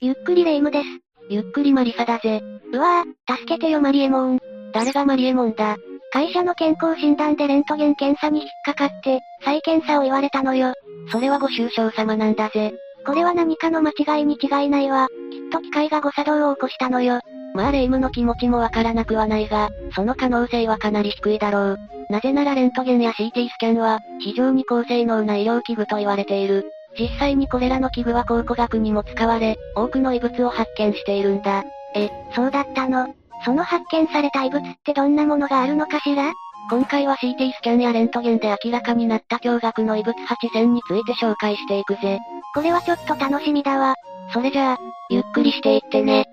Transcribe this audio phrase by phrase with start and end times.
[0.00, 0.84] ゆっくりレ夢ムです。
[1.28, 2.40] ゆっくりマリサだぜ。
[2.72, 4.38] うわぁ、助けてよマリエモン。
[4.72, 5.76] 誰がマリエモンだ？
[6.12, 10.72] 会社の健康診断でレントゲン検査に引っかかって、再検査を言われたのよ。
[11.10, 12.74] それはご愁傷様なんだぜ。
[13.04, 15.08] これは何かの間違いに違いないわ。
[15.32, 17.20] きっと機械が誤作動を起こしたのよ。
[17.54, 21.78] まあ霊夢の気持ちもわからなくはないが、その可能性はかなり低いだろう。
[22.08, 26.70] なぜならレントゲンや CT スキャンは、非常に高性能な医療器具と言われている。
[26.98, 31.64] 実際にこれらの器具は考古学にも使われ、多くの遺物を発見しているんだ。
[31.94, 33.14] え、そうだったの？
[33.44, 36.32] その発見された遺物ってどんなものがあるのかしら？
[36.70, 42.18] 今回は CT スキャンやレントゲンで明らかになった驚愕の遺物8000について紹介していくぜ。
[42.54, 43.94] これはちょっと楽しみだわ。
[44.32, 44.78] それじゃあ、
[45.08, 46.26] ゆっくりしていってね。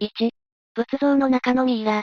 [0.00, 0.30] 1、
[0.74, 2.02] 仏像の中のミイラ。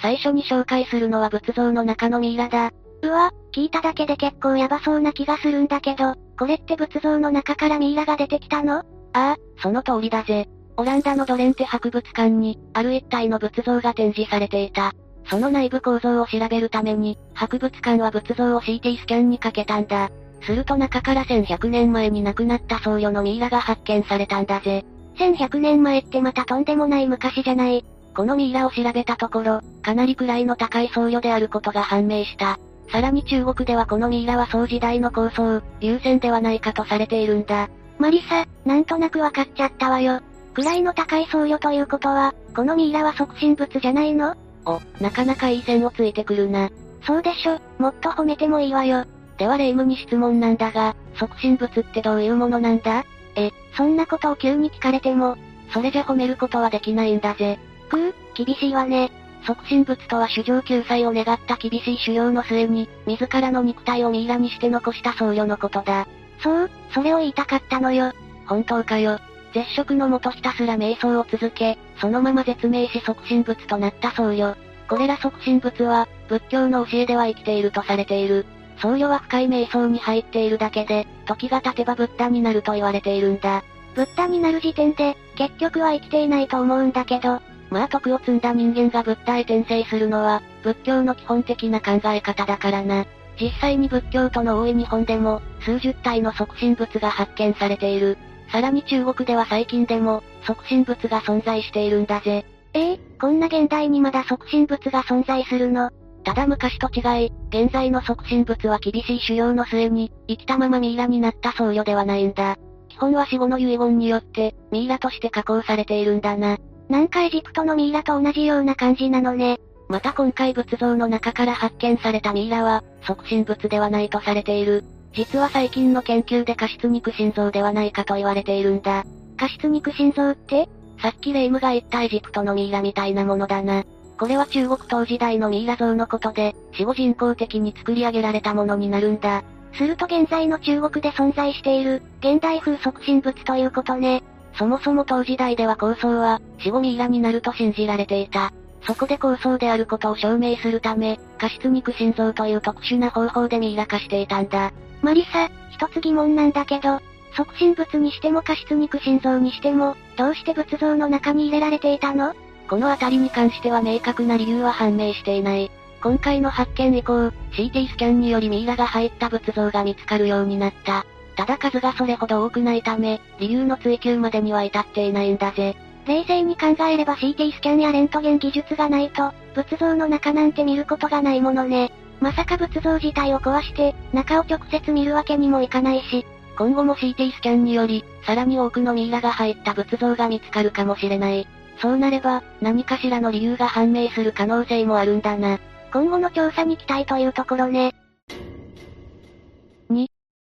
[0.00, 2.72] 最初に紹介するのは仏像の中のミイラだ。
[3.02, 8.78] うわ、聞いただけで結構ヤバそうな気がするんだけど、これって仏像の中からミイラが出てきたの？
[8.78, 10.48] ああ、その通りだぜ。
[10.76, 14.92] オランダのドレンテ博物館に、ある一体の仏像が展示されていた。
[15.28, 20.10] その内部構造を調べるために、博物館は仏像を CT スキャンにかけたんだ。
[20.42, 24.84] すると中から1100年前に亡くなった僧侶のミイラが発見されたんだぜ。
[25.16, 27.84] 1100年前ってまたとんでもない昔じゃない。
[28.14, 32.58] このミイラを調べたところ、かなり位の高い僧侶であることが判明した。
[32.90, 37.68] さらに中国ではこのミイラは宋時代の高僧、流線ではないかとされているんだ。
[37.98, 40.20] マリサ、なんとなくわかっちゃったわよ。
[40.56, 44.34] 位の高い僧侶ということは、このミイラは即身仏じゃないの？
[44.64, 46.70] お、なかなかいい線をついてくるな。
[47.06, 49.04] そうでしょ、もっと褒めてもいいわよ。
[49.36, 53.04] では霊夢に質問なんだが、即身仏ってどういうものなんだ？
[53.36, 55.36] え、そんなことを急に聞かれても、
[55.72, 57.58] それじゃ褒めることはできないんだぜ。
[57.88, 59.12] くぅ、厳しいわね。
[59.46, 66.06] 即身仏とは主情救済を願った厳しい修行の末に、自らの肉体をミイラにして残した僧侶のことだ。
[66.40, 68.12] そう、それを言いたかったのよ。
[68.46, 69.18] 本当かよ。
[69.54, 74.56] 絶食のもとひたすら瞑想を続け、そのまま絶命し即身仏となった僧侶。
[74.88, 78.46] これら即身仏は、仏教の教えでは生きているとされている。
[78.80, 83.64] 僧侶は深い瞑想に入っているだけで、時が経てばブッダになると言われているんだ。
[83.94, 93.06] ブッダになる時点で、結局は生きていないと思うんだけど、まあ徳を積んだ人間がブッダへ転生するのは、仏教の基本的な考え方だからな。
[93.40, 98.18] 実際に仏教徒の多い日本でも、数十体の即身仏が発見されている。
[98.50, 102.44] さらに中国では最近でも、即身仏が存在しているんだぜ。
[102.74, 105.90] ええー、こんな現代にまだ即身仏が存在するの？
[106.24, 112.56] ただ昔と違い、現在の即身仏は厳しい修行の末に、生きたままミイラになった僧侶ではないんだ。
[112.88, 116.58] 基本は死後の遺言によって、ミイラとして加工されているんだな。
[116.88, 119.60] なんかエジプトのミイラと同じような感じなのね。
[119.88, 124.84] また今回仏像の中から発見されたミイラは、即身仏ではないとされている。
[125.14, 129.04] 実は最近の研究で過失肉心臓ではないかと言われているんだ。
[129.36, 130.68] 過失肉心臓って？
[131.00, 133.84] さっきレイムが言ったエジプトのミイラみたいなものだな。
[134.18, 139.44] これは中国当時代のミイラ像のことで、死後人工的に作り上げられたものになるんだ。
[139.74, 144.24] すると現在の中国で存在している、現代風即身仏ということね。
[144.58, 148.52] そもそも当時代では構想は、死後ミイラになると信じられていた。
[148.82, 154.72] そこで構想であることを証明するため、過失肉心臓という特殊な方法でミイラ化していたんだ。
[155.00, 157.00] マリサ、一つ疑問なんだけど、
[157.36, 162.34] 即身仏にしても過失肉心臓にしても、どうして仏像の中に入れられていたの？
[162.68, 165.70] このあたりに関しては明確な理由は判明していない。
[166.02, 171.06] 今回の発見以降、CT スキャンによりミイラが入った仏像が見つかるようになった。
[171.38, 175.76] ただ数がそれほど多くないため、理由の追求までには至っていないんだぜ。
[176.04, 181.92] 冷静に考えれば CT スキャンやレントゲン技術がないと、仏像の中なんて見ることがないものね。
[182.18, 191.46] まさか仏像自体を壊して、中を直接見るわけにもいかないし、今後も CT スキャンにより、さらに多くのミイラが入った仏像が見つかるかもしれない。
[191.80, 195.60] そうなれば、何かしらの理由が判明する可能性もあるんだな。
[195.92, 197.94] 今後の調査に期待というところね。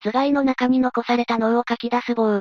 [0.02, 2.40] 2、頭蓋の中に残された脳を書き出す棒。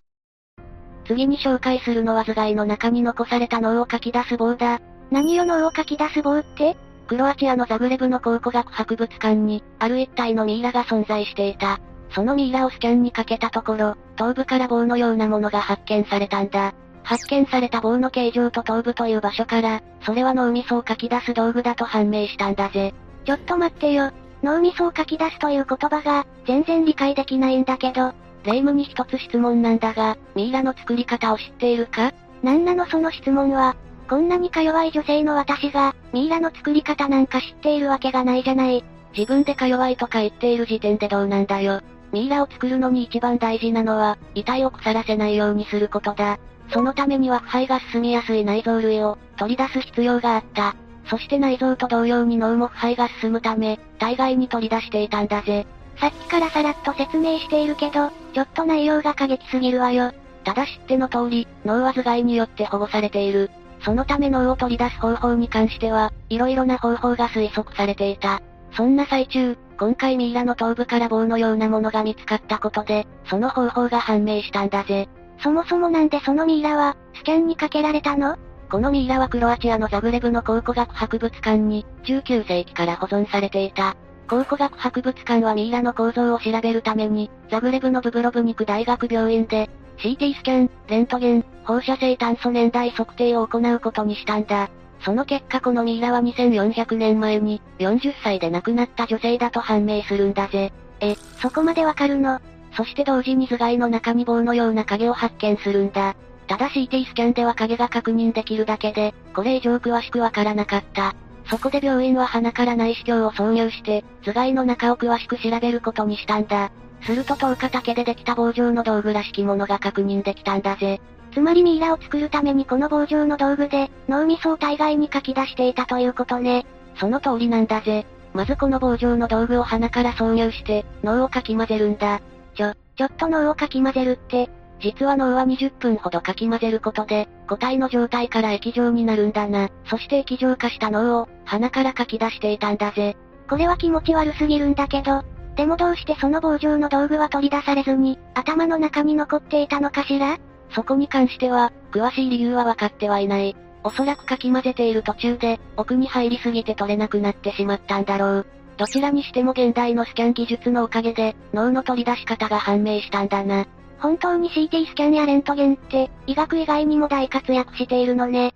[1.06, 4.80] 次に紹介するのは頭蓋の中に残された脳を書き出す棒だ。
[5.10, 6.76] 何よ脳を書き出す棒って？
[7.08, 11.80] クロアチアのザグレブの考古学博物館に、ある一体のミイラが存在していた。
[12.10, 16.74] そのミイラをスキャンにかけたところ、頭部から棒のようなものが発見されたんだ。
[17.02, 22.94] 発見された棒の形状と頭部という場所から、それは脳みそを書き出す道具だと判明したんだぜ。
[23.24, 24.12] ちょっと待ってよ。
[24.42, 28.12] 脳みそを書き出すという言葉が、全然理解できないんだけど。
[28.44, 32.12] 霊夢に一つ質問なんだが、ミイラの作り方を知っているか？
[32.42, 33.76] なんなのその質問は？
[34.08, 38.84] こんなにか弱い女性の私が、ミイラの作り方なんか知っているわけがないじゃない。
[39.16, 41.80] 自分でか弱いとか言っている時点でどうなんだよ。
[42.12, 46.38] ミイラを作るのに一番大事なのは、遺体を腐らせないようにすることだ。
[46.70, 50.76] そのためには腐敗が進みやすい内臓類を取り出す必要があった。
[51.08, 55.66] そして内臓と同様に脳も腐敗が進むため、大概に取り出していたんだぜ。
[55.96, 60.12] さっきからさらっと説明しているけど、ちょっと内容が過激すぎるわよ。
[60.44, 63.50] ただ知っての通り、脳は頭蓋によって保護されている。
[63.80, 68.40] そのため脳を取り出す方法に関しては、色々な方法が推測されていた。
[68.72, 75.08] そんな最中、今回ミイラの頭部から棒のようなものが見つかったことで、その方法が判明したんだぜ。
[75.40, 78.36] そもそもなんでそのミイラは、スキャンにかけられたの？
[78.70, 83.96] このミイラはクロアチアのザグレブの考古学博物館に、19世紀から保存されていた。
[84.28, 94.68] 考古学博物館はミイラの構造を調べるために、ザグレブのブブロブニク大学病院で、CT スキャン、レントゲン、放射性炭素年代測定を行うことにしたんだ。
[95.00, 100.72] その結果このミイラは2400年前に、40歳で亡くなった女性だと判明するんだぜ。
[101.00, 102.38] え、そこまでわかるの？
[102.76, 106.14] そして同時に頭蓋の中に棒のような影を発見するんだ。
[106.48, 111.14] ただ CT スキャンでは影が確認できるだけで、これ以上詳しくわからなかった。
[111.50, 116.72] そこで病院は鼻から内視鏡を挿入して、頭蓋の中を詳しく調べることにしたんだ。
[117.02, 121.00] すると10日竹でできた棒状の道具らしきものが確認できたんだぜ。
[121.32, 126.66] つまりミイラを作るためにこの棒状の道具で、脳みそを体外に書き出していたということね。
[126.96, 128.06] その通りなんだぜ。
[128.32, 132.20] まずこの棒状の道具を鼻から挿入して、脳をかき混ぜるんだ。
[132.54, 134.50] ちょ、ちょっと脳をかき混ぜるって、
[134.80, 139.68] 実は脳は20分ほどかき混ぜることで、固体の状態から液状になるんだな。
[139.86, 143.16] そして液状化した脳を、鼻からかき出していたんだぜ。
[143.48, 145.24] これは気持ち悪すぎるんだけど、
[145.56, 150.38] でもどうしてその棒状の道具は取り出されずに、頭の中に残っていたのかしら？
[150.70, 153.56] そこに関しては、詳しい理由は分かってはいない。
[153.82, 158.46] おそらくかき混ぜている途中で、奥に入りすぎて取れなくなってしまったんだろう。
[158.76, 163.66] どちらにしても現代のスキャン技術のおかげで、脳の取り出し方が判明したんだな。
[164.00, 168.54] 本当に CT スキャンやレントゲンって、医学以外にも大活躍しているのね。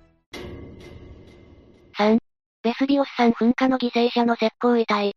[1.98, 2.18] 3.
[2.62, 5.14] ベスビオス山噴火の犠牲者の石膏遺体。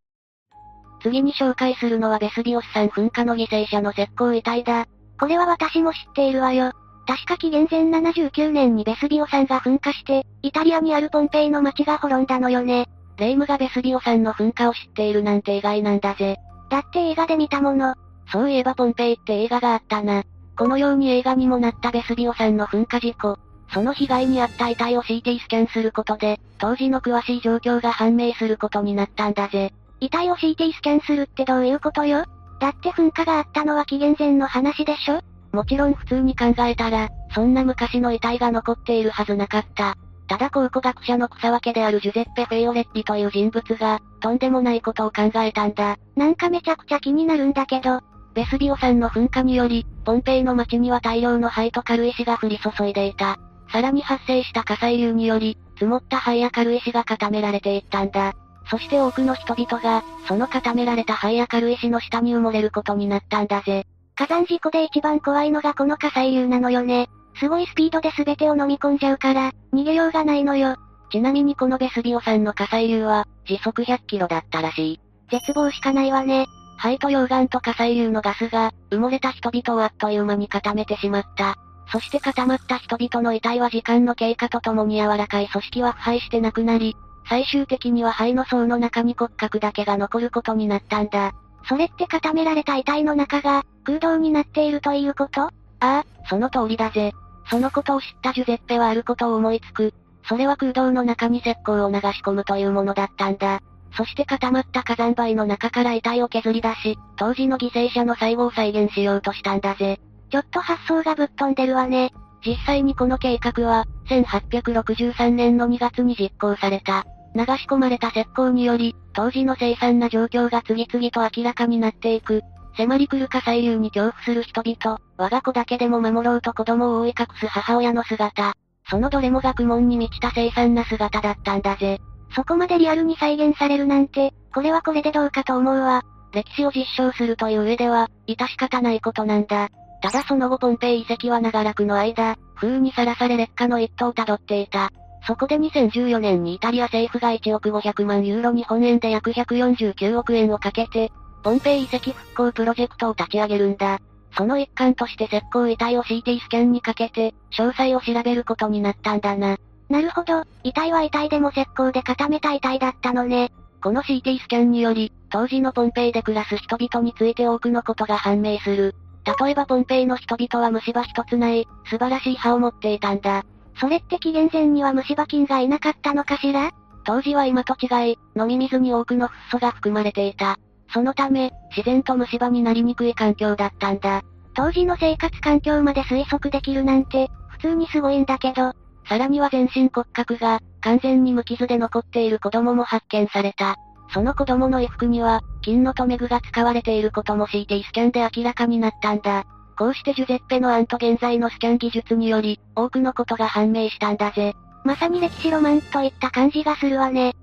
[1.01, 4.87] 次に紹介するのはベスビオス山噴火の犠牲者の石膏遺体だ。
[5.19, 6.71] これは私も知っているわよ。
[7.07, 12.87] 確か紀元前79年にベスビオ山が噴火して、イタリアにあるポンペイの町が滅んだのよね。
[13.17, 16.37] レイムがベスビオ山の噴火を知っているなんて意外なんだぜ。
[16.71, 17.93] だって映画で見たもの。
[18.31, 20.23] そういえばポンペイって映画があったな。
[20.57, 23.37] このように映画にもなったベスビオ山の噴火事故。
[23.73, 29.73] その被害に遭った遺体を CT スキャンすることで、当時の詳しい状況が判明することになったんだぜ。
[29.99, 32.25] 遺体を CT スキャンするってどういうことよ？
[32.59, 35.21] だって噴火があったのは紀元前の話でしょ？
[35.51, 39.95] もちろん普通に考えたら、そんな昔の遺体が残っているはずなかった。
[40.27, 45.97] ただ考古学者の草分けであるジュゼッペ・フェイオレッリという人物が、とんでもないことを考えたんだ。
[46.15, 48.01] なんかめちゃくちゃ気になるんだけど、
[48.35, 53.39] ベスビオ山の噴火により、ポンペイの町には大量の灰と軽石が降り注いでいた。
[53.71, 58.33] さらに発生した火砕流により、積もった灰や軽石が固められていったんだ。
[58.69, 63.85] そして多くの人々が、その固められた灰や軽石の下に埋もれることになったんだぜ。
[64.15, 67.07] 火山事故で一番怖いのがこの火砕流なのよね。
[67.39, 70.75] すごいスピードで全てを飲み込んじゃうから、逃げようがないのよ。
[71.09, 74.99] ちなみにこのベスビオ山の火砕流は、時速100キロだったらしい。
[75.31, 76.47] 絶望しかないわね。
[76.77, 81.55] 肺と溶岩と火砕流のガスが、埋もれた人々をあっという間に固めてしまった。
[81.91, 86.95] そして固まった人々の遺体は時間の経過とともに柔らかい組織は腐敗してなくなり、
[87.29, 91.33] 最終的には肺の層の中に骨格だけが残ることになったんだ。
[91.67, 95.41] それって固められた遺体の中が、空洞になっているということ？
[95.41, 97.13] ああ、その通りだぜ。
[97.49, 99.93] そのことを知ったジュゼッペはあることを思いつく。
[100.27, 103.61] それは空洞の中に石膏を流し込むというものだったんだ。
[103.95, 109.99] そして固まった火山灰の中から遺体を削り出し、当時の犠牲者の最後を再現しようとしたんだぜ。
[110.29, 112.11] ちょっと発想がぶっ飛んでるわね。
[112.45, 117.05] 実際にこの計画は、1863年の2月に実行された。
[117.35, 122.41] 流し込まれた石膏により、当時の凄惨な状況が次々と明らかになっていく。
[122.77, 128.53] 迫り来る火砕流に恐怖する人々、我が子だけでも守ろうと子供を覆い隠す母親の姿。
[128.89, 131.99] そのどれも学問に満ちた凄惨な姿だったんだぜ。
[132.35, 136.03] そこまでリアルに再現されるなんて、これはこれでどうかと思うわ。
[136.33, 139.69] 歴史を実証するという上では、致し方ないことなんだ。
[140.01, 144.91] ただその後ポンペイ遺跡は長らくの間、風にさらされ劣化の一途をたどっていた。
[145.25, 151.11] そこで2014年にイタリア政府が1億500万ユーロ日本円で約149億円をかけて、
[151.41, 153.99] ポンペイ遺跡復興プロジェクトを立ち上げるんだ。
[154.37, 159.57] その一環として石膏遺体を CT スキャンにかけて、詳細を調べることになったんだな。
[159.89, 163.51] なるほど、遺体は遺体でも石膏で固めた遺体だったのね。
[163.81, 168.95] この CT スキャンにより、当時のポンペイで暮らす人々について多くのことが判明する。
[169.39, 173.43] 例えばポンペイの人々は虫歯一つない、素晴らしい歯を持っていたんだ。
[173.79, 176.71] それって紀元前には虫歯菌がいなかったのかしら？
[177.03, 180.57] 当時は今と違い、飲み水に多くのフッ素が含まれていた。
[180.91, 184.23] そのため、自然と虫歯になりにくい環境だったんだ。
[184.55, 188.73] 当時の生活環境まで推測できるなんて、普通にすごいんだけど。
[189.07, 193.75] さらには全身骨格が、完全に無傷で残っている子供も発見された。
[194.13, 199.45] その子供の衣服には、金の留め具が使われていることも CT スキャンで明らかになったんだ。
[199.77, 204.53] こうしてジュゼッペの案と現在のスキャン技術により、多くのことが判明したんだぜ。
[204.83, 207.33] まさに歴史ロマンといった感じがするわね。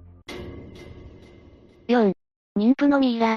[1.88, 2.12] 4.
[2.58, 3.36] 妊婦のミイラ。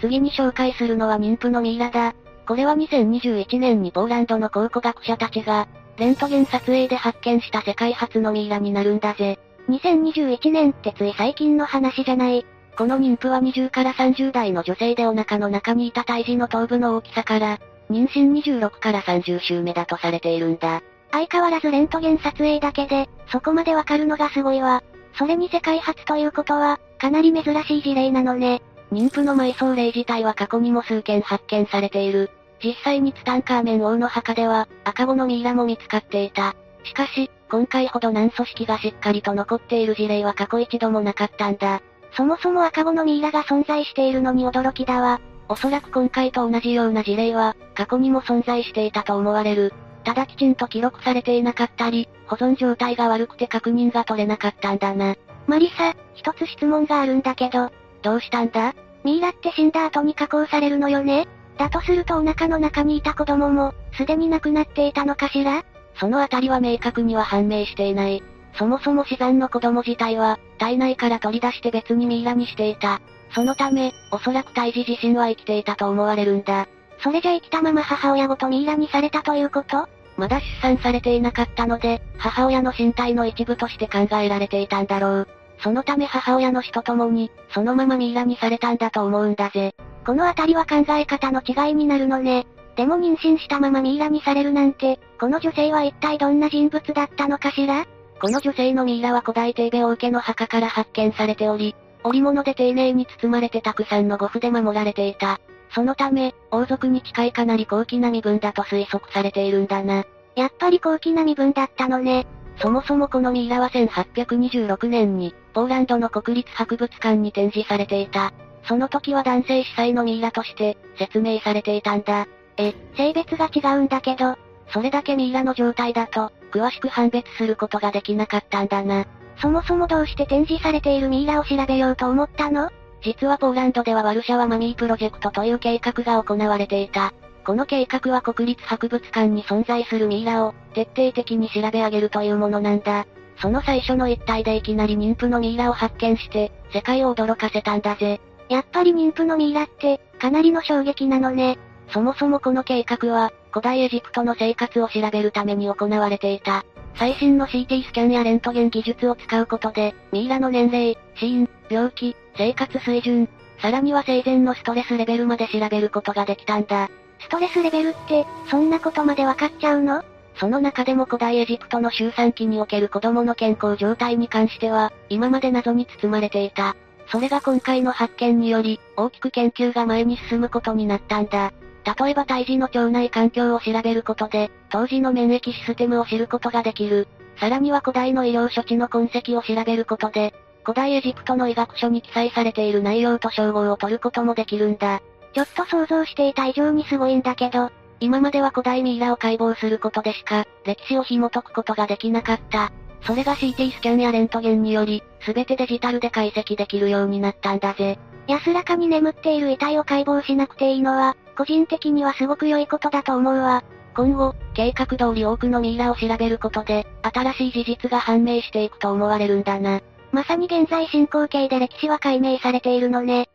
[0.00, 2.14] 次に紹介するのは妊婦のミイラだ。
[2.46, 9.38] これは2021年にポーランドの考古学者たちが、レントゲン撮影で発見した世界初のミイラになるんだぜ。
[9.68, 12.46] 2021年ってつい最近の話じゃない。
[12.76, 17.58] この妊婦は20から30代の女性でお腹の中にいた胎児の頭部の大きさから、
[17.90, 20.82] 妊娠26から30週目だとされているんだ。
[21.10, 24.84] 相変わらずレントゲン撮影だけで、そこまでわかるのがすごいわ。
[25.18, 28.62] それに世界初ということは、かなり珍しい事例なのね。
[28.92, 32.30] 妊婦の埋葬例自体は過去にも数件発見されている。
[32.62, 36.54] 実際にツタンカーメン王の墓では、赤子のミイラも見つかっていた。
[36.84, 41.80] しかし、今回ほど軟組織がしっかりと残っている事例は過去一度もなかったんだ。
[42.12, 45.20] そもそも赤子のミイラが存在しているのに驚きだわ。
[45.48, 49.72] おそらく今回と同じような事例は、過去にも存在していたと思われる。
[50.04, 55.16] ただきちんと記録されていなかったり、保存状態が悪くて確認が取れなかったんだな。
[55.46, 57.70] マリサ、一つ質問があるんだけど。
[58.02, 58.74] どうしたんだ？
[59.04, 61.26] ミイラって死んだ後に加工されるのよね？
[61.58, 65.64] だとするとお腹の中にいた子供も、すでに亡くなっていたのかしら？
[66.00, 68.22] そのあたりは明確には判明していない。
[68.54, 73.00] そもそも死産の子供自体は、体内から取り出して別にミイラにしていた。
[73.34, 76.66] そのため、おそらく胎児自身は生きていたと思われるんだ。
[77.00, 79.88] それじゃ生きたまま母親ごとミイラにされたということ？
[80.16, 85.28] まだ出産されていなかったので、母親の身体の一部として考えられていたんだろう。
[85.60, 89.74] そのため母親の死と共に、そのままミイラにされたんだと思うんだぜ。
[90.08, 92.46] このあたりは考え方の違いになるのね。
[92.76, 97.84] でも妊娠したままミイラにされるなんて、この女性は一体どんな人物だったのかしら？
[98.18, 105.40] この女性のミイラは古代テーベ王家の墓から発見されており、織物で丁寧に包まれてたくさんの護符で守られていた。
[105.74, 110.06] そのため、王族に近いかなり高貴な身分だと推測されているんだな。
[110.36, 112.26] やっぱり高貴な身分だったのね。
[112.62, 118.32] そもそもこのミイラは1826年に、ポーランドの国立博物館に展示されていた。
[118.68, 122.28] その時は男性司祭のミイラとして、説明されていたんだ。
[122.58, 124.36] え、性別が違うんだけど、
[124.68, 129.06] それだけミイラの状態だと、詳しく判別することができなかったんだな。
[129.40, 132.70] そもそもどうして展示されているミイラを調べようと思ったの？
[133.00, 137.14] 実はポーランドではワルシャワマミープロジェクトという計画が行われていた。
[137.46, 143.06] この計画は国立博物館に存在するミイラを、徹底的に調べ上げるというものなんだ。
[143.40, 148.20] その最初の一体でいきなり妊婦のミイラを発見して、世界を驚かせたんだぜ。
[148.48, 151.58] やっぱり妊婦のミイラって、かなりの衝撃なのね。
[151.90, 156.64] そもそもこの計画は、古代エジプトの生活を調べるために行われていた。
[156.96, 163.28] 最新の CT スキャンやレントゲン技術を使うことで、ミイラの年齢、死因、病気、生活水準、
[163.60, 166.90] さらには生前のストレスレベルまで調べることができたんだ。
[167.20, 170.02] ストレスレベルって、そんなことまでわかっちゃうの？
[170.36, 176.76] その中でも古代エジプトの周産期における子供の健康状態に関しては、今まで謎に包まれていた。
[177.10, 181.52] それが今回の発見により、大きく研究が前に進むことになったんだ。
[182.00, 187.08] 例えば胎児の腸内環境を調べることで、当時の免疫システムを知ることができる。
[187.40, 190.34] さらには古代の医療処置の痕跡を調べることで、
[190.64, 195.00] 古代エジプトの医学書に記載されている内容と称号を取ることもできるんだ。
[195.32, 202.70] ちょっと想像していた以上にすごいんだけど、今までは古代ミイラを解剖することでしか、歴史を紐解くことができなかった。
[203.02, 207.98] それが CT スキャンやレントゲンにより、すべてデジタルで解析できるようになったんだぜ。
[208.26, 213.64] 安らかに眠っている遺体を解剖しなくていいのは、個人的にはすごく良いことだと思うわ。
[213.96, 219.80] 今後、計画通り多くのミイラを調べることで、新しい事実が判明していくと思われるんだな。
[220.12, 223.28] まさに現在進行形で歴史は解明されているのね。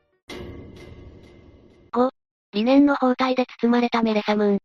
[1.92, 2.10] 5、
[2.54, 4.58] 理念の包帯で包まれたメレサムン。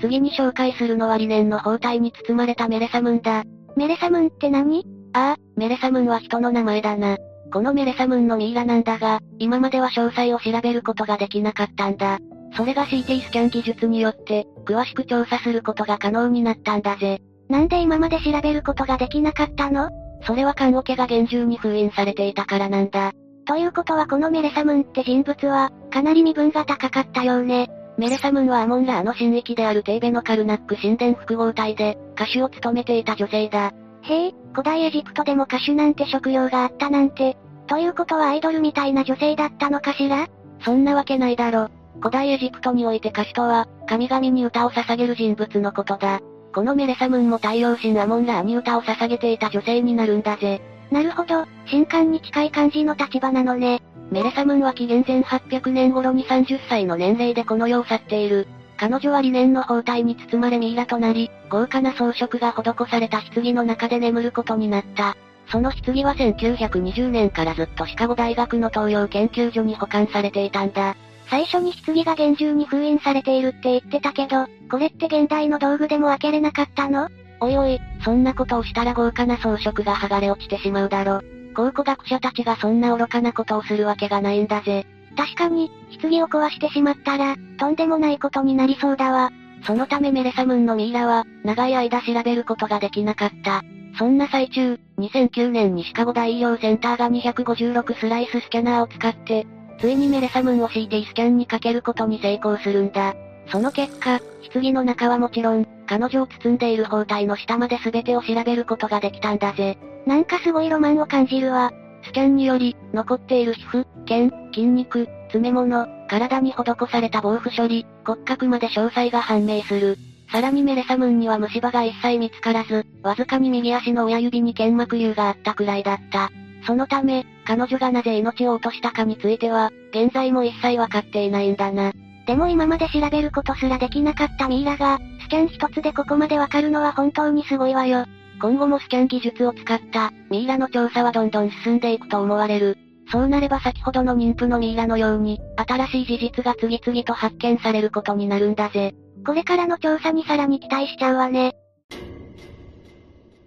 [0.00, 3.44] 次に紹介するのは理念の包帯に包まれたメレサムンだ。
[3.78, 4.84] メレサムンって何？
[5.12, 7.16] ああ、メレサムンは人の名前だな。
[7.52, 12.18] このメレサムンのミイラなんだが、今までは詳細を調べることができなかったんだ。
[12.56, 17.20] それが CT スキャン技術によって、詳しく調査することが可能になったんだぜ。
[17.48, 19.90] なんで今まで調べることができなかったの？
[20.24, 23.12] それは棺桶が厳重に封印されていたからなんだ。
[23.46, 27.70] ということはこのメレサムンって人物は、かなり身分が高かったようね。
[27.98, 33.72] メレサムンはアモンラーの神域であるテーベのカルナック神殿複合体で、歌手を務めていた女性だ。
[34.02, 37.36] へえ、古代エジプトでも歌手なんて職業があったなんて。
[37.66, 40.28] ということはアイドルみたいな女性だったのかしら？
[40.64, 41.68] そんなわけないだろ。
[41.98, 46.20] 古代エジプトにおいて歌手とは、神々に歌を捧げる人物のことだ。
[46.54, 50.62] このメレサムンも太陽神アモンラーに歌を捧げていた女性になるんだぜ。
[50.92, 53.82] なるほど、神官に近い感じの立場なのね。
[54.10, 58.48] メレサムンは紀元前800年頃に30歳の年齢でこの世を去っている。
[58.78, 65.16] 彼女は理念の包帯に包まれミイラとなり、豪華な装飾が施された棺の中で眠ることになった。
[65.50, 70.96] その棺は1920年からずっとシカゴ大学の東洋研究所に保管されていたんだ。
[71.28, 77.08] 最初に棺が厳重に封印されているって言ってたけど、これって現代の道具でも開けれなかったの？
[77.40, 81.20] おいおい、そんなことをしたら豪華な装飾が剥がれ落ちてしまうだろ。
[81.58, 84.86] 考古学者たちがそんな愚かなことをするわけがないんだぜ。
[85.16, 89.32] 確かに、棺を壊してしまったら、とんでもないことになりそうだわ。
[89.64, 93.64] そのためメレサムンのミイラは、長い間調べることができなかった。
[93.98, 99.44] そんな最中、2009年にシカゴ大医療センターが256スライススキャナーを使って、
[99.80, 103.16] ついにメレサムンを CT スキャンにかけることに成功するんだ。
[103.50, 104.20] その結果、
[104.52, 109.76] 棺の中はもちろん、彼女を包んでいる包帯の下まで全てを調べることができたんだぜ。
[110.08, 111.70] なんかすごいロマンを感じるわ。
[112.02, 119.98] スキャンにより、残っている皮膚、腱、筋肉、詰め物、体に施された防腐処理、骨格まで詳細が判明する。
[120.32, 126.30] さらにメレサムンには虫歯が一切見つからず、わずかに右足の親指に腱膜瘤があったくらいだった。
[126.66, 131.92] そのため、彼女がなぜ命を落としたかについては、現在も一切わかっていないんだな。
[132.26, 138.06] でも今まで調べることすらできなかったミイラが、スキャン一つでここまでわかるのは本当にすごいわよ。
[138.40, 142.78] 今後もスキャン技術を使った、ミイラの調査はどんどん進んでいくと思われる。
[143.10, 148.94] そうなれば先ほどの妊婦のミイラのように、新しい事実が次々と発見されることになるんだぜ。
[149.26, 151.54] これからの調査にさらに期待しちゃうわね。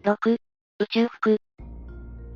[0.03, 0.38] 6、
[0.79, 1.37] 宇宙服。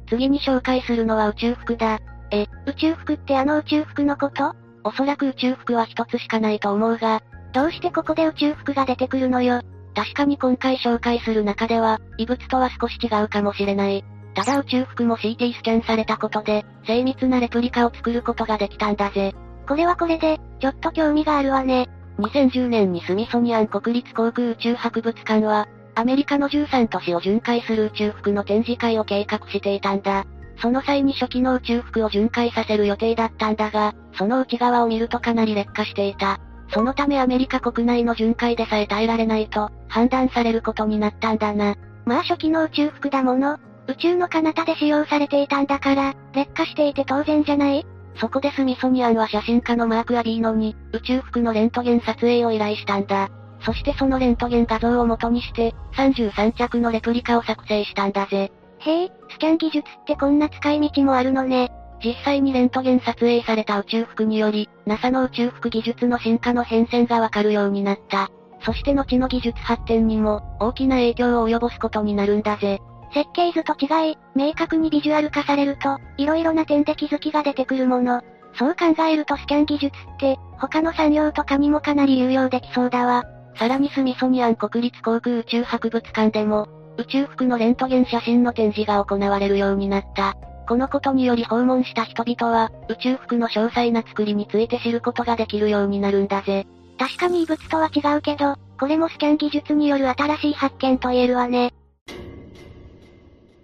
[0.07, 1.99] 次に紹介するのは宇宙服だ。
[2.31, 4.53] え、宇宙服ってあの宇宙服のこと？
[4.83, 9.61] おそらく宇宙服は一つしかないと思うが、どうしてここで宇宙服が出てくるのよ？
[9.95, 14.03] 確かに今回紹介する中では、異物とは少し違うかもしれない。
[14.35, 19.33] ただ宇宙服も CT スキャンされたことで、精密なレプリカを作ることができたんだぜ。
[19.67, 21.89] これはこれで、ちょっと興味があるわね。
[22.19, 30.25] 2010年にスミソニアン国立航空宇宙博物館は、アメリカの13都市を巡回する宇宙服の展示会を計画していたんだ。
[30.61, 36.39] その際に初期の宇宙服を巡回させる予定だったんだが、その内側を見るとかなり劣化していた。
[36.69, 41.75] そのためアメリカ国内の巡回でさえ耐えられないと、判断されることになったんだな。
[42.05, 43.57] まあ初期の宇宙服だもの。
[43.87, 47.85] 宇宙の彼方で使用されていたんだから、劣化していて当然じゃない？
[48.17, 53.29] そこでスミソニアンは写真家のマーク・アビーノに、宇宙服のレントゲン撮影を依頼したんだ。
[53.61, 58.51] そしてそのレントゲン画像を元にして、33着のレプリカを作成したんだぜ。
[58.79, 61.71] へえ、スキャン技術ってこんな使い道もあるのね。
[62.03, 68.29] 実際にレントゲン撮影された宇宙服により、NASA の宇宙服技術の進化の変遷がわかるようになった。
[68.61, 72.79] そして後の技術発展にも、大きな影響を及ぼすことになるんだぜ。
[73.13, 78.21] 設計図と違い、明確にビジュアル化されると、色々な点で気づきが出てくるもの。
[78.57, 83.23] そう考えるとスキャン技術って、他の産業とかにもかなり有用できそうだわ。
[83.57, 90.35] さらにスミソニアン国立航空宇宙博物館でも、宇宙服のレントゲン写真の展示が行われるようになった。
[90.67, 96.65] このことにより訪問した人々は、宇宙服の詳細な作りについて知ることができるようになるんだぜ。
[96.97, 101.73] 確かに異物とは違うけど、これもスキャン技術による新しい発見と言えるわね。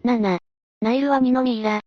[0.04, 0.40] 7.
[0.82, 1.82] ナイルワニのミイラ。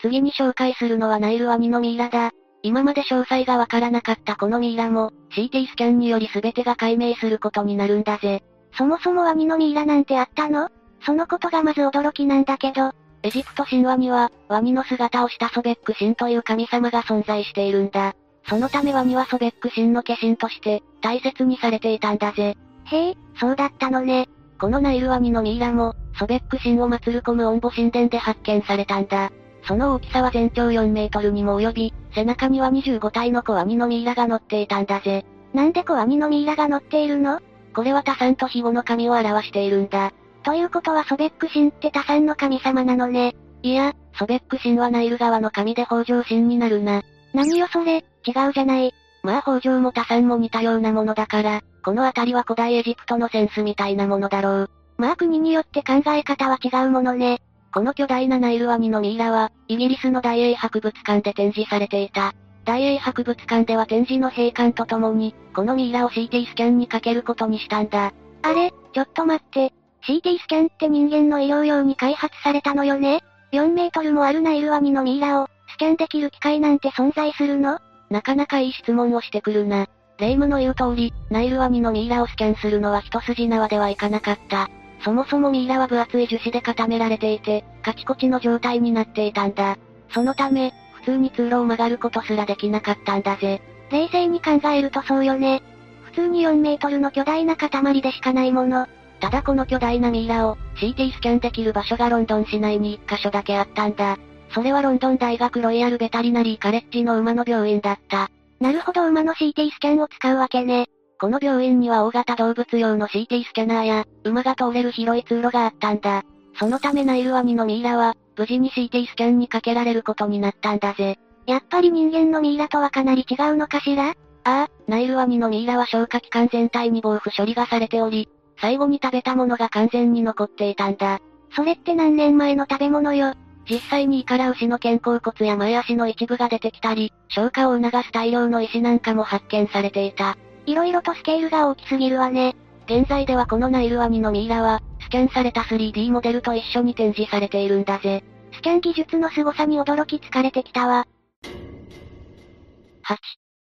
[0.00, 2.30] 次に紹介するのはナイルワニのミイラだ。
[2.62, 8.42] 今まで詳細がわからなかったこのミイラも、CT スキャンにより全てが解明することになるんだぜ。
[8.76, 10.70] そもそもワニのミイラなんてあったの？
[11.04, 12.92] そのことがまず驚きなんだけど。
[13.24, 18.14] エジプト神話には、ワニの姿をしたソベック神という神様が存在しているんだ。
[18.46, 22.54] そのためワニはソベック神の化身として、大切にされていたんだぜ。
[22.84, 24.28] へえ、そうだったのね。
[24.60, 29.32] このナイルワニのミイラも、ソベック神を祀るコムオンボ神殿で発見されたんだ。
[29.66, 35.24] その大きさは全長4メートルにも及び、背中には25体の子ワニのミイラが乗っていたんだぜ。
[35.54, 37.40] なんで子ワニのミイラが乗っているの？
[37.74, 40.12] これは多産と庇護の神を表しているんだ。
[40.44, 43.34] ということはソベック神って多産の神様なのね。
[43.62, 47.02] いや、ソベック神はナイル川の神で北条神になるな。
[47.32, 48.94] 何よそれ、違うじゃない。
[49.22, 54.70] まあ北条も多産も似たようなものだから、この辺りは古代エジプトのセンスみたいなものだろう。
[54.98, 57.40] まあ国によって考え方は違うものね。
[57.72, 62.34] この巨大なナイルワニのミイラは、イギリスの大英博物館で展示されていた。
[62.64, 68.12] 大英博物館では展示の閉館とともに、このミイラを CT スキャンにかけることにしたんだ。
[68.42, 69.72] あれ、ちょっと待って。
[70.06, 77.78] CT スキャンって人間の医療用に開発されたのよね ?4 メートルもあるナイルワニのミイラを、スキャンできる機械なんて存在するの？
[78.10, 79.86] なかなかいい質問をしてくるな。
[80.18, 84.68] 霊夢の言う通り、ナイルワニのミイラをスキャンするのは一筋縄ではいかなかった。
[85.02, 89.78] そもそもミイラは分厚い樹脂で固められていて、カチコチの状態になっていたんだ。
[90.10, 93.62] そのため、普通に通路を曲がることすらできなかったんだぜ。
[93.90, 95.62] 冷静に考えるとそうよね。
[96.04, 98.86] 普通に4メートルの巨大な塊でしかないもの。
[99.24, 104.18] ただこの巨大なミイラを CT スキャンできる場所がロンドン市内に1箇所だけあったんだ。
[104.50, 108.28] それはロンドン大学ロイヤルベタリナリーカレッジの馬の病院だった。
[108.60, 110.90] なるほど馬の CT スキャンを使うわけね。
[111.18, 116.22] この病院には大型動物用の CT スキャナーや、馬が通れる広い通路があったんだ。
[116.58, 121.18] そのためナイルワニのミイラは、無事に CT スキャンにかけられることになったんだぜ。
[121.46, 124.10] やっぱり人間のミイラとはかなり違うのかしら？
[124.10, 128.28] ああ、ナイルワニのミイラは消化器官全体に防腐処理がされており、
[128.64, 131.20] 最後に食べたものが完全に残っていたんだ。
[131.54, 133.34] それって何年前の食べ物よ？
[133.68, 140.38] 実際に胃から牛の肩甲骨や前足の一部が出てきたり、消化を促す大量の石なんかも発見されていた。
[140.64, 142.56] 色々とスケールが大きすぎるわね。
[142.86, 148.24] 現在ではこのナイルワニのミイラは、スキャンされた 3D モデルと一緒に展示されているんだぜ。
[148.54, 151.06] スキャン技術の凄さに驚き疲れてきたわ。
[151.42, 153.16] 8.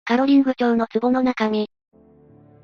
[0.04, 1.70] カロリング町の壺の中身。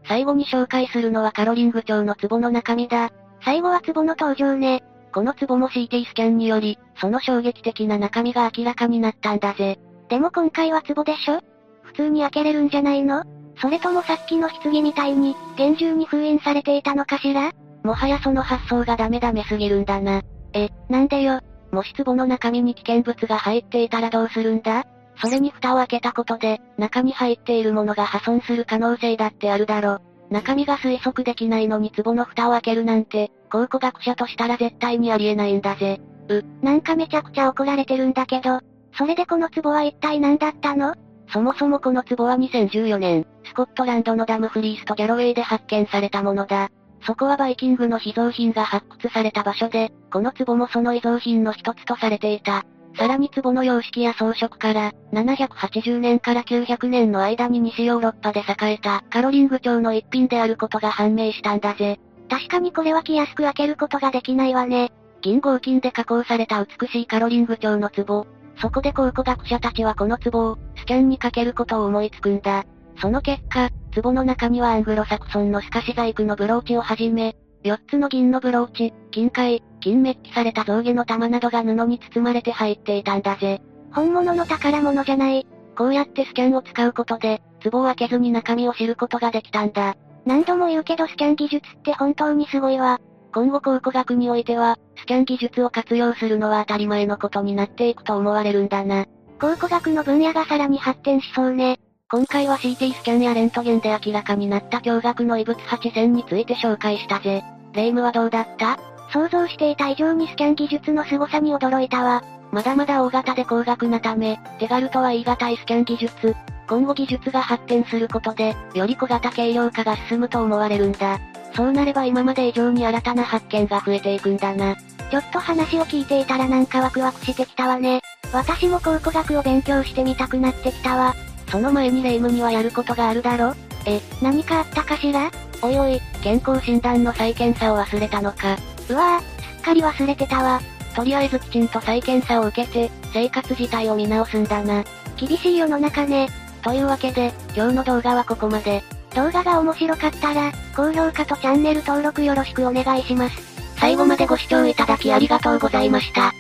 [0.09, 3.11] 最後に紹介するのはカロリング町の壺の中身だ。
[3.45, 4.83] 最後は壺の登場ね。
[5.12, 9.79] この壺も CT スキャンにより、その衝撃的な中身が明らかになったんだぜ。
[10.09, 11.40] でも今回は壺でしょ？
[11.83, 13.25] 普通に開けれるんじゃないの？
[13.61, 17.53] それともさっきの棺みたいに、厳重に封印されていたのかしら？
[17.83, 20.23] もはやその発想がダメダメすぎるんだな。
[20.53, 21.40] え、なんでよ？
[21.73, 24.85] もし壺の中身に危険物が入っていたらどうするんだ？
[25.17, 30.01] それに蓋を開けたことで、中に入っているものが破損する可能性だってあるだろ。
[30.31, 36.01] 中身が推測できないのに壺の蓋を開けるなんて、考古学者としたら絶対にありえないんだぜ。
[36.29, 38.61] う、なんかめちゃくちゃ怒られてるんだけど、
[38.99, 40.95] それでこの壺は一体何だったの？
[41.33, 46.71] そもそもこの壺は2014年、スコットランドのダムフリースとギャロウェイで発見されたものだ。
[47.07, 52.65] そこはバイキングの秘蔵品が発掘された場所で、この壺もその遺蔵品の一つとされていた。
[52.97, 62.01] さらに壺の様式や装飾から、780年から900年の間に西ヨーロッパで栄えたカロリング朝の一品であることが判明したんだぜ。
[62.29, 64.93] 確かにこれは気安く開けることができないわね。
[65.21, 68.27] 銀合金で加工された美しいカロリング朝の壺。
[68.61, 72.65] そこで考古学者たちはこの壺を、スキャンにかけることを思いつくんだ。
[73.01, 73.69] その結果、
[74.03, 83.61] 壺の中にはアングロサクソンの透かし細工のブローチをはじめ、4つの銀のブローチ、金塊、金メッキされた象牙の玉などが布に包まれて入っていたんだぜ。
[83.93, 85.47] 本物の宝物じゃない。
[85.77, 89.97] こうやってスキャンを使うことで、壺を開けずに中身を知ることができたんだ。
[90.25, 93.01] 何度も言うけどスキャン技術って本当にすごいわ。
[93.35, 99.07] 今後考古学においては、スキャン技術を活用するのは当たり前のことになっていくと思われるんだな。
[99.41, 101.81] 考古学の分野がさらに発展しそうね。
[102.09, 107.43] 今回は CT スキャンやレントゲンで明らかになった驚愕の異物8000について紹介したぜ。
[107.77, 108.79] レイムはどうだった？
[109.12, 112.25] 想像していた以上にスキャン技術の凄さに驚いたわ。
[112.51, 116.35] まだまだ大型で高額なため、手軽とは言い難いスキャン技術。
[116.67, 121.21] 今後技術が発展することで、より小型軽量化が進むと思われるんだ。
[121.55, 124.75] そうなれば今まで以上に新たな発見が増えていくんだな。
[125.11, 128.01] ちょっと話を聞いていたらなんかワクワクしてきたわね。
[128.33, 131.15] 私も考古学を勉強してみたくなってきたわ。
[131.49, 133.55] その前にレイムにはやることがあるだろ？
[133.87, 135.31] え、何かあったかしら？
[135.62, 138.57] おいおい、健康診断の再検査を忘れたのか。
[138.89, 140.61] うわぁ、すっかり忘れてたわ。
[140.97, 144.83] とりあえずきちんと再検査を受けて、生活自体を見直すんだな。
[145.17, 146.29] 厳しい世の中ね。
[146.62, 148.83] というわけで、今日の動画はここまで。
[149.15, 153.37] 動画が面白かったら、高評価とチャンネル登録よろしくお願いします。
[153.79, 156.33] 最後までご視聴いただきありがとうございました。